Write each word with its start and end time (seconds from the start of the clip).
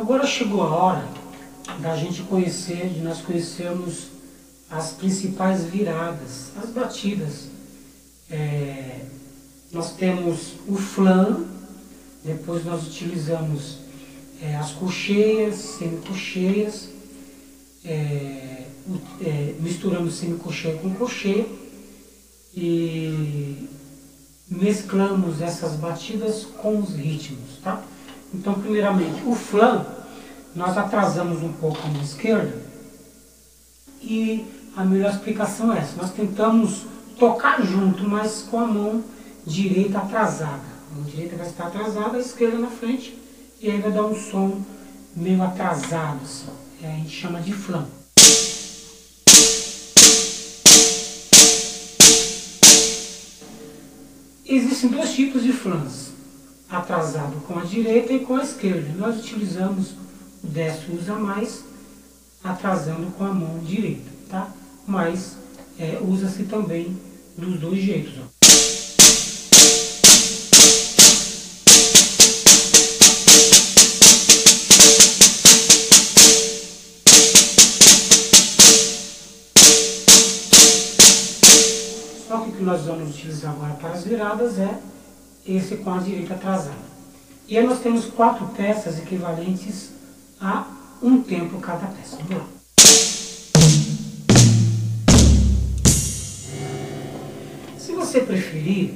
Agora 0.00 0.26
chegou 0.26 0.62
a 0.62 0.70
hora 0.70 1.08
da 1.80 1.94
gente 1.94 2.22
conhecer, 2.22 2.88
de 2.88 3.00
nós 3.00 3.20
conhecermos 3.20 4.06
as 4.70 4.92
principais 4.92 5.64
viradas, 5.64 6.52
as 6.56 6.70
batidas. 6.70 7.48
É, 8.30 9.02
nós 9.70 9.92
temos 9.92 10.54
o 10.66 10.74
flan, 10.74 11.44
depois 12.24 12.64
nós 12.64 12.86
utilizamos 12.86 13.80
é, 14.40 14.56
as 14.56 14.70
cocheias, 14.70 15.56
semicocheias, 15.56 16.88
é, 17.84 18.64
é, 19.20 19.54
misturamos 19.60 20.14
semicocheia 20.14 20.78
com 20.78 20.94
cocheia 20.94 21.46
e 22.54 23.68
mesclamos 24.48 25.42
essas 25.42 25.74
batidas 25.74 26.46
com 26.46 26.78
os 26.78 26.94
ritmos, 26.94 27.58
tá? 27.62 27.84
Então, 28.32 28.54
primeiramente, 28.54 29.22
o 29.26 29.34
flan, 29.34 29.84
nós 30.54 30.76
atrasamos 30.76 31.42
um 31.42 31.52
pouco 31.52 31.78
a 31.84 31.90
mão 31.90 32.02
esquerda 32.02 32.52
e 34.02 34.46
a 34.76 34.84
melhor 34.84 35.10
explicação 35.10 35.72
é 35.72 35.78
essa. 35.78 35.96
Nós 35.96 36.12
tentamos 36.12 36.86
tocar 37.18 37.62
junto, 37.62 38.08
mas 38.08 38.46
com 38.50 38.60
a 38.60 38.66
mão 38.66 39.04
direita 39.46 39.98
atrasada. 39.98 40.62
A 40.90 40.94
mão 40.94 41.04
direita 41.04 41.36
vai 41.36 41.46
estar 41.46 41.66
atrasada, 41.66 42.16
a 42.16 42.20
esquerda 42.20 42.58
na 42.58 42.68
frente, 42.68 43.16
e 43.60 43.70
aí 43.70 43.80
vai 43.80 43.92
dar 43.92 44.04
um 44.04 44.14
som 44.14 44.60
meio 45.14 45.42
atrasado, 45.42 46.20
assim. 46.24 46.46
É, 46.82 46.86
a 46.88 46.96
gente 46.96 47.10
chama 47.10 47.40
de 47.40 47.52
flan. 47.52 47.86
Existem 54.46 54.90
dois 54.90 55.12
tipos 55.12 55.42
de 55.42 55.52
flans, 55.52 56.09
atrasado 56.70 57.40
com 57.46 57.58
a 57.58 57.64
direita 57.64 58.12
e 58.12 58.20
com 58.20 58.36
a 58.36 58.42
esquerda. 58.42 58.88
Nós 58.96 59.18
utilizamos 59.18 59.92
o 60.42 60.46
destro 60.46 60.94
usa 60.94 61.14
mais, 61.14 61.64
atrasando 62.42 63.10
com 63.12 63.24
a 63.24 63.32
mão 63.32 63.58
direita, 63.58 64.10
tá? 64.28 64.48
Mas 64.86 65.36
é, 65.78 65.98
usa-se 66.00 66.44
também 66.44 66.96
dos 67.36 67.58
dois 67.58 67.80
jeitos. 67.80 68.14
Ó. 68.18 68.40
que 82.60 82.66
nós 82.66 82.82
vamos 82.82 83.14
utilizar 83.14 83.52
agora 83.52 83.72
para 83.74 83.92
as 83.92 84.04
viradas 84.04 84.58
é 84.58 84.78
esse 85.46 85.76
com 85.76 85.92
a 85.92 85.98
direita 85.98 86.34
atrasada. 86.34 86.90
E 87.48 87.58
aí 87.58 87.66
nós 87.66 87.80
temos 87.80 88.04
quatro 88.06 88.46
peças 88.48 88.98
equivalentes 88.98 89.90
a 90.40 90.66
um 91.02 91.20
tempo 91.22 91.58
cada 91.58 91.86
peça. 91.86 92.16
Vamos 92.16 92.44
lá. 92.44 92.48
Se 97.78 97.92
você 97.92 98.20
preferir, 98.20 98.94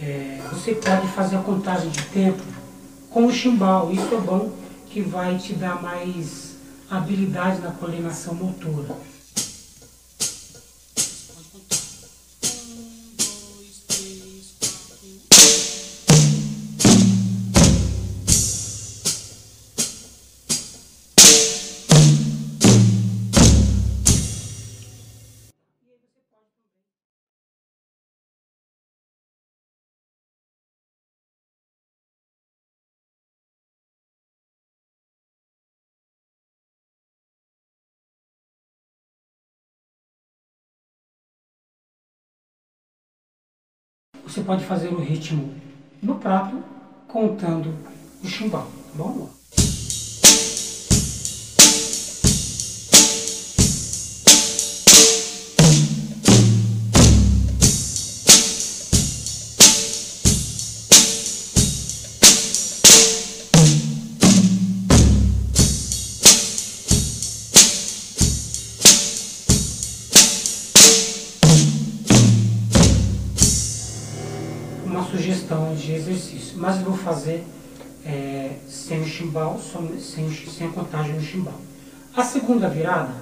é, 0.00 0.40
você 0.50 0.74
pode 0.74 1.08
fazer 1.08 1.36
a 1.36 1.42
contagem 1.42 1.90
de 1.90 2.02
tempo 2.02 2.42
com 3.10 3.26
o 3.26 3.32
chimbal. 3.32 3.90
Isso 3.92 4.14
é 4.14 4.20
bom 4.20 4.52
que 4.86 5.00
vai 5.00 5.36
te 5.38 5.54
dar 5.54 5.82
mais 5.82 6.54
habilidade 6.90 7.60
na 7.60 7.72
coordenação 7.72 8.34
motora. 8.34 8.94
Você 44.26 44.42
pode 44.42 44.64
fazer 44.64 44.88
o 44.88 45.00
ritmo 45.00 45.54
no 46.02 46.16
prato, 46.16 46.56
contando 47.06 47.72
o 48.22 48.26
chimbal, 48.26 48.66
tá 48.90 48.98
bom? 48.98 49.35
De 75.86 75.94
exercício, 75.94 76.58
mas 76.58 76.78
vou 76.78 76.96
fazer 76.96 77.44
é, 78.04 78.56
sem 78.68 79.02
o 79.02 79.06
chimbal, 79.06 79.60
sem, 80.00 80.30
sem 80.32 80.66
a 80.66 80.70
contagem 80.70 81.14
no 81.14 81.22
chimbal. 81.22 81.60
A 82.14 82.24
segunda 82.24 82.68
virada, 82.68 83.14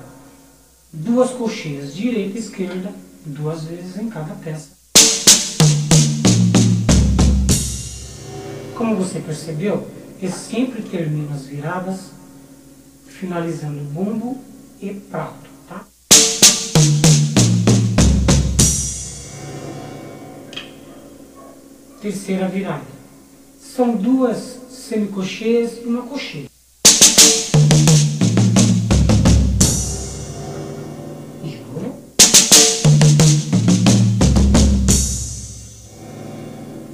duas 0.90 1.30
cocheias, 1.30 1.94
direita 1.94 2.38
e 2.38 2.40
esquerda, 2.40 2.90
duas 3.26 3.64
vezes 3.64 3.98
em 3.98 4.08
cada 4.08 4.34
peça. 4.36 4.70
Como 8.74 8.96
você 8.96 9.20
percebeu, 9.20 9.86
eu 10.20 10.30
sempre 10.30 10.82
termino 10.82 11.34
as 11.34 11.44
viradas 11.44 12.10
finalizando 13.06 13.80
bumbo 13.92 14.38
e 14.80 14.90
prato. 14.94 15.43
Terceira 22.04 22.46
virada. 22.48 22.84
São 23.58 23.96
duas 23.96 24.60
semicocheias 24.68 25.78
e 25.82 25.86
uma 25.86 26.02
cocheia. 26.02 26.48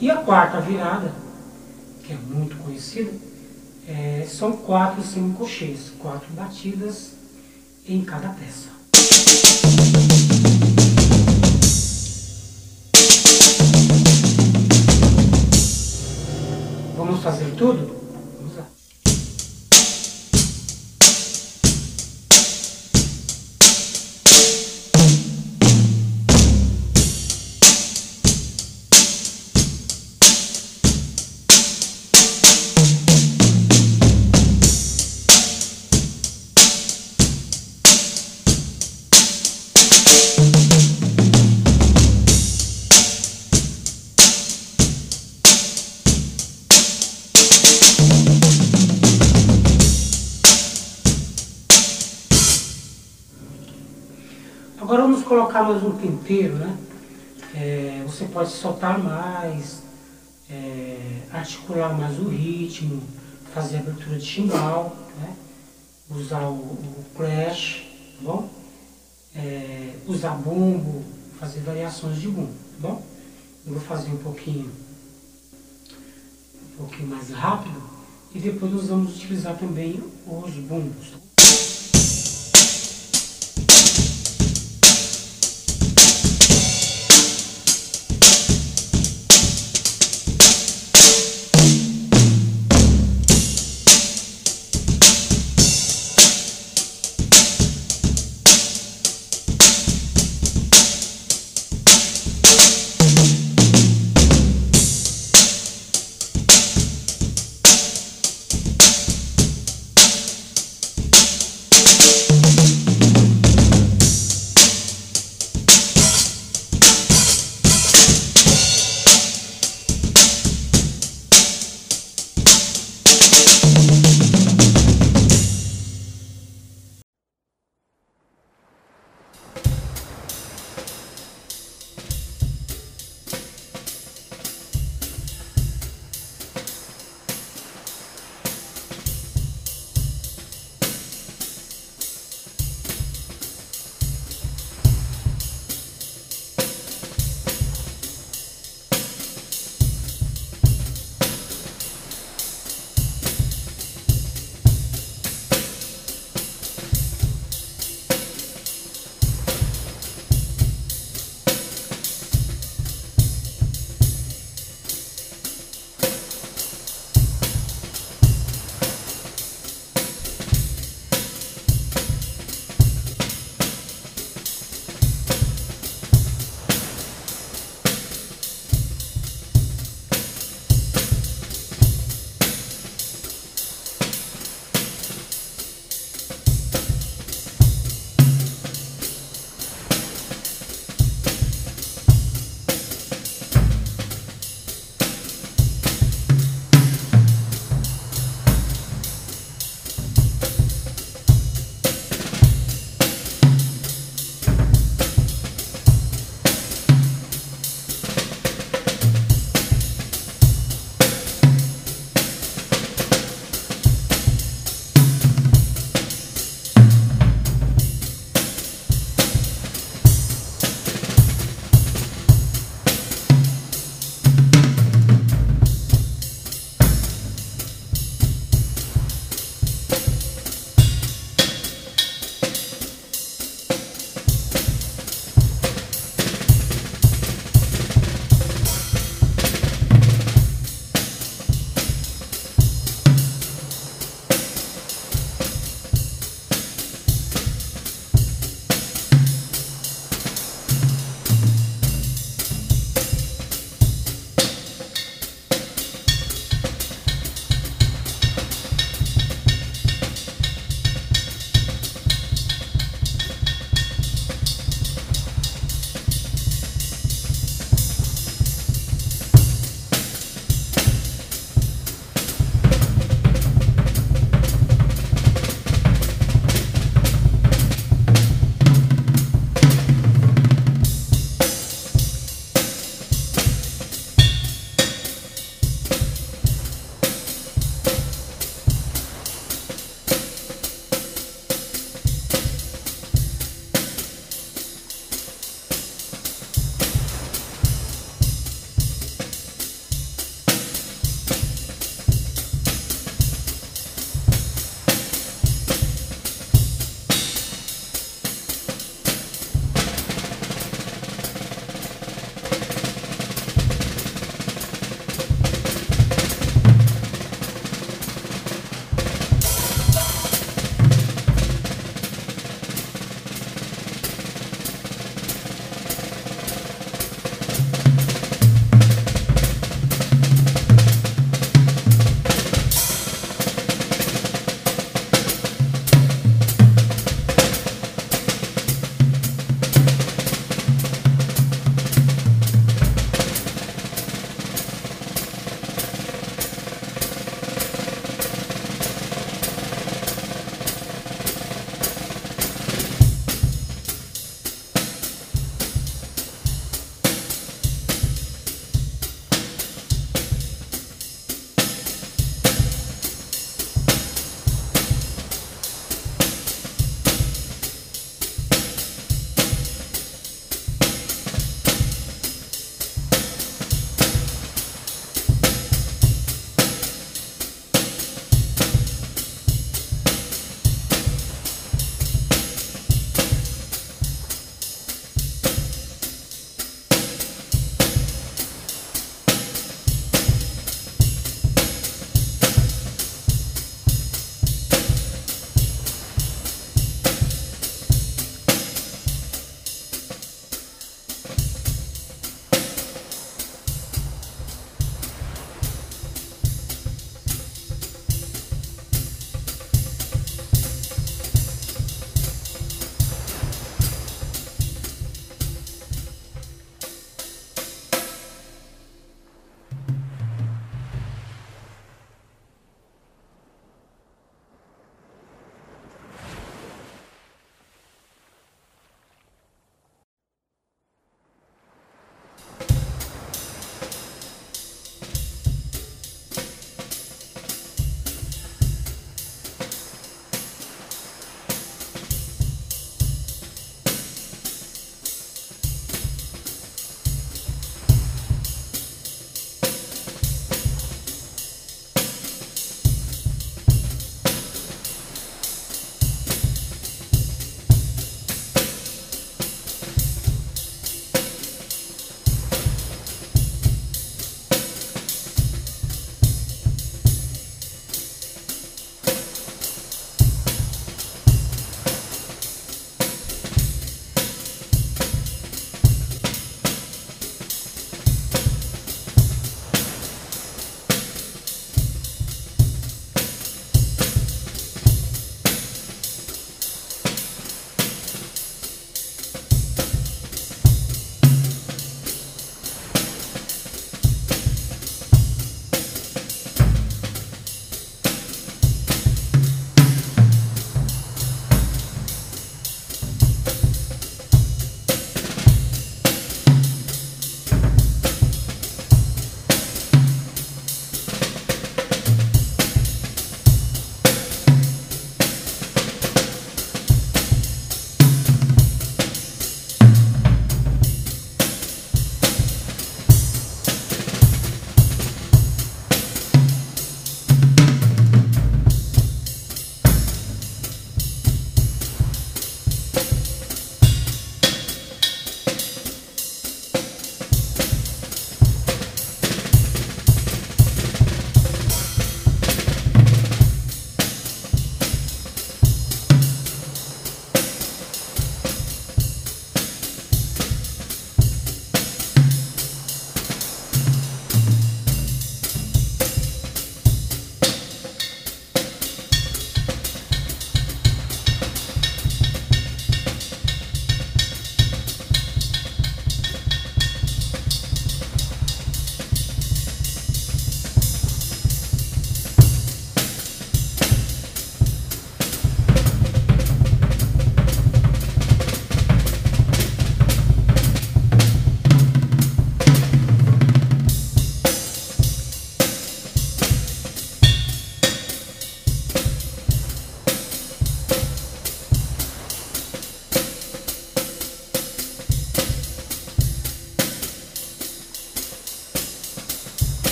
E 0.00 0.10
a 0.10 0.16
quarta 0.16 0.60
virada, 0.60 1.12
que 2.04 2.12
é 2.12 2.16
muito 2.16 2.56
conhecida, 2.58 3.10
é, 3.88 4.26
são 4.28 4.52
quatro 4.52 5.02
semicocheias, 5.02 5.90
quatro 5.98 6.30
batidas 6.34 7.12
em 7.86 8.04
cada 8.04 8.28
peça. 8.28 8.77
Tudo? 17.58 17.97
Um 55.98 56.16
tempero, 56.16 56.54
né? 56.54 56.76
É, 57.54 58.02
você 58.06 58.24
pode 58.26 58.50
soltar 58.50 58.98
mais, 58.98 59.82
é, 60.48 61.22
articular 61.32 61.96
mais 61.96 62.18
o 62.18 62.28
ritmo, 62.28 63.02
fazer 63.52 63.78
abertura 63.78 64.18
de 64.18 64.24
chimbal, 64.24 64.96
né? 65.20 65.34
usar 66.10 66.42
o, 66.42 66.54
o 66.54 67.04
crash, 67.16 67.86
tá 68.16 68.22
bom? 68.22 68.48
É, 69.34 69.94
usar 70.06 70.34
bumbo, 70.34 71.02
fazer 71.38 71.60
variações 71.60 72.20
de 72.20 72.28
bumbo, 72.28 72.52
tá 72.52 72.88
bom? 72.88 73.02
Eu 73.66 73.72
vou 73.72 73.82
fazer 73.82 74.10
um 74.10 74.18
pouquinho, 74.18 74.70
um 76.72 76.76
pouquinho 76.78 77.08
mais 77.08 77.30
rápido 77.30 77.82
e 78.34 78.38
depois 78.38 78.72
nós 78.72 78.86
vamos 78.86 79.16
utilizar 79.16 79.56
também 79.56 80.02
os 80.26 80.54
bumbos. 80.54 81.27